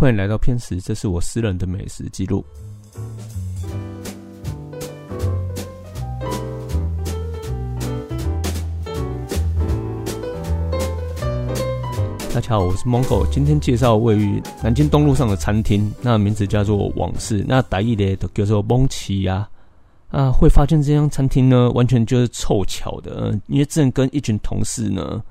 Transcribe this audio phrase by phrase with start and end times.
[0.00, 2.42] 欢迎来到片食，这是我私人的美食记录。
[12.32, 19.46] 大家好，我是 Mongo，今天介绍位于南京东路上的餐厅，那名字叫做往事，那打意的都叫做蒙奇呀。
[20.08, 25.22] 啊，会发现这家餐厅呢，完全就是凑巧的，因为正跟一群同事呢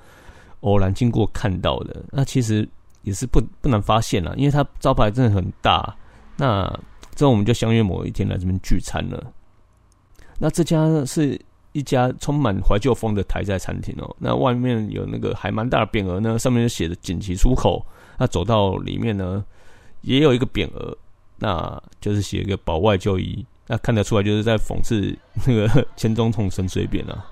[0.59, 2.03] 偶然经过看到的。
[2.11, 2.69] 那其实
[3.03, 5.95] 也是不不难发现了，因为它招牌真的很大。
[6.37, 6.65] 那
[7.15, 9.31] 之后我们就相约某一天来这边聚餐了。
[10.37, 11.39] 那这家是
[11.73, 14.15] 一家充满怀旧风的台菜餐厅哦。
[14.19, 17.85] 那外面有那个还蛮大的匾额呢，上面就写着“紧急出口”。
[18.17, 19.43] 那走到里面呢，
[20.01, 20.97] 也有一个匾额，
[21.37, 23.45] 那就是写一个“保外就医”。
[23.67, 27.25] 那看得出来，就是在讽刺那个钱钟从神随便啊。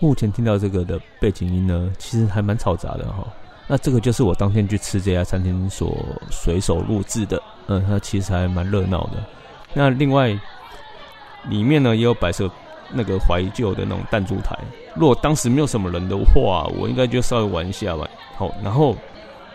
[0.00, 3.26] 目前听到这个的背景音呢，其实还蛮嘈杂的哈。
[3.66, 5.96] 那这个就是我当天去吃这家餐厅所
[6.30, 9.24] 随手录制的，嗯，它其实还蛮热闹的。
[9.72, 10.38] 那另外
[11.48, 12.50] 里面呢也有摆设
[12.92, 14.56] 那个怀旧的那种弹珠台。
[14.94, 18.08] 如果当时没有什么人的话，我应该就稍微玩一下吧。
[18.36, 18.94] 好，然后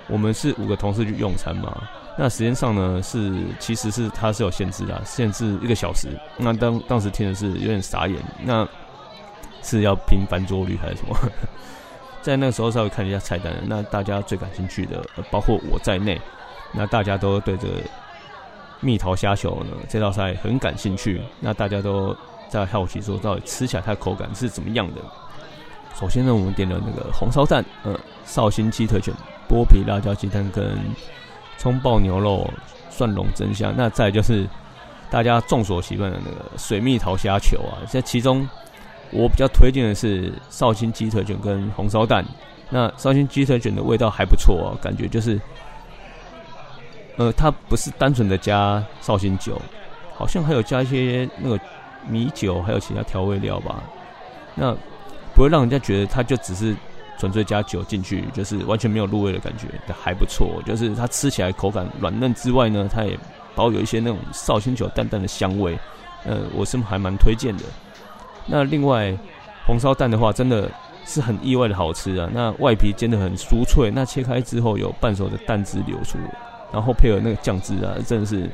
[0.07, 1.81] 我们是五个同事去用餐嘛。
[2.17, 6.09] 那时间上呢，是其实是它是有限制的，限制一个小时。
[6.35, 8.67] 那当当时听的是有点傻眼，那
[9.63, 11.15] 是要拼翻桌率还是什么？
[12.21, 16.19] 在那个时候稍微看一下菜单，那大家最感兴趣的，包括我在内，
[16.73, 17.67] 那大家都对这
[18.79, 21.21] 蜜桃虾球呢这道菜很感兴趣。
[21.39, 22.15] 那大家都
[22.49, 25.01] 在好奇说，到底吃起来它的口感是怎么样的？
[25.99, 29.13] 首先呢，我们点了那个红烧蛋，呃，绍兴鸡腿卷、
[29.49, 30.77] 剥皮辣椒鸡蛋跟。
[31.61, 32.49] 葱爆牛肉、
[32.89, 34.47] 蒜蓉蒸虾，那再就是
[35.09, 37.83] 大家众所习惯的那个水蜜桃虾球啊。
[37.85, 38.47] 在其中，
[39.11, 42.25] 我比较推荐的是绍兴鸡腿卷跟红烧蛋。
[42.69, 45.39] 那绍兴鸡腿卷的味道还不错哦，感觉就是，
[47.17, 49.59] 呃，它不是单纯的加绍兴酒，
[50.15, 51.59] 好像还有加一些那个
[52.07, 53.83] 米酒，还有其他调味料吧。
[54.55, 54.73] 那
[55.33, 56.75] 不会让人家觉得它就只是。
[57.19, 60.63] 纯粹加酒进去，就是完全没有入味的感觉，还不错。
[60.65, 63.19] 就是它吃起来口感软嫩之外呢，它也
[63.53, 65.77] 保有一些那种绍兴酒淡淡的香味。
[66.23, 67.63] 呃，我是还蛮推荐的。
[68.49, 69.15] 那另外
[69.65, 70.69] 红烧蛋的话，真的
[71.05, 72.29] 是很意外的好吃啊。
[72.33, 76.17] 那外皮煎的很酥脆，那切开之后有半熟的蛋汁流出，
[76.73, 78.49] 然后配合那个酱汁啊，真的是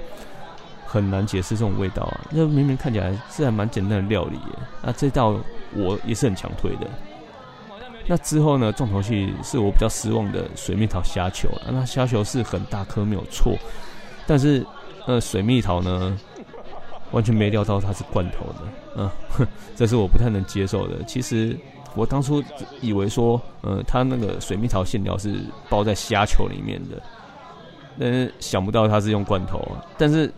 [0.85, 2.21] 很难解释这种味道啊。
[2.29, 5.35] 那明明看起来是还蛮简单的料理耶，那这道
[5.73, 6.87] 我也是很强推的。
[8.07, 8.71] 那之后呢？
[8.71, 11.71] 重头戏是我比较失望的水蜜桃虾球了。
[11.71, 13.57] 那虾球是很大颗，没有错。
[14.27, 14.63] 但是，
[15.07, 16.15] 呃，水蜜桃呢，
[17.11, 18.61] 完全没料到它是罐头的。
[18.97, 19.09] 嗯，
[19.75, 21.03] 这是我不太能接受的。
[21.03, 21.57] 其实
[21.95, 22.43] 我当初
[22.81, 25.39] 以为说，呃，它那个水蜜桃馅料是
[25.69, 27.01] 包在虾球里面的，
[27.99, 29.61] 但是想不到它是用罐头。
[29.97, 30.31] 但是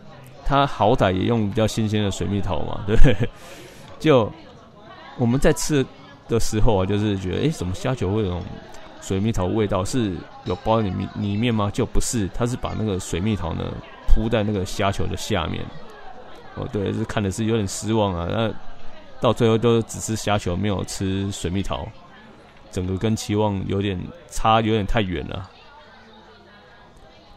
[0.46, 3.16] 它好歹也用比较新鲜的水蜜桃嘛， 对不对？
[4.00, 4.32] 就
[5.18, 5.86] 我们在吃。
[6.30, 8.38] 的时候啊，就是觉得，哎，怎么虾球会有
[9.00, 9.82] 水蜜桃味道？
[9.86, 10.14] 是
[10.44, 11.72] 有包在里面里面吗？
[11.72, 13.64] 就不是，它是把那个水蜜桃呢
[14.10, 15.64] 铺在那个虾球的下面。
[16.58, 18.28] 哦，对，是看的是有点失望啊。
[18.30, 18.54] 那
[19.20, 21.88] 到最后都只吃虾球，没有吃水蜜桃，
[22.72, 25.50] 整个跟期望有点差，有点太远了。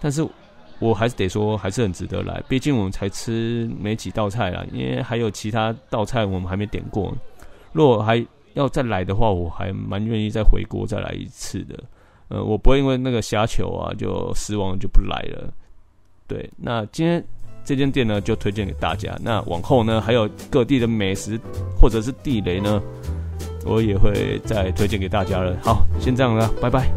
[0.01, 0.27] 但是
[0.79, 2.43] 我还是得说，还是很值得来。
[2.49, 7.15] 毕竟我们才吃没几道菜啦，因为还有其他道菜我们还没点过。
[7.73, 11.79] 如果还要再来的话，我还蛮愿意再回国再来一次的。
[12.29, 15.53] 呃，我不会因为那个虾球啊就失望就不来了。
[16.27, 17.23] 对，那今天
[17.71, 19.17] 这间店呢就推荐给大家。
[19.23, 21.39] 那往后呢还有各地的美食
[21.81, 22.83] 或者是地雷呢，
[23.65, 25.57] 我也会再推荐给大家了。
[25.63, 26.91] 好，先这样了，拜拜。